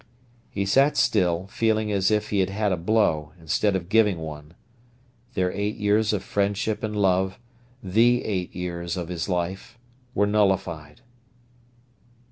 [0.49, 4.55] He sat still, feeling as if he had had a blow, instead of giving one.
[5.35, 7.37] Their eight years of friendship and love,
[7.83, 9.77] the eight years of his life,
[10.15, 11.01] were nullified.